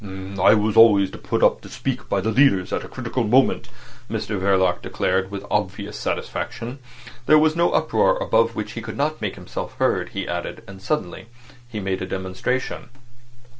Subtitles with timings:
[0.41, 3.69] "I was always put up to speak by the leaders at a critical moment,"
[4.09, 6.79] Mr Verloc declared, with obvious satisfaction.
[7.27, 10.81] There was no uproar above which he could not make himself heard, he added; and
[10.81, 11.27] suddenly
[11.67, 12.89] he made a demonstration.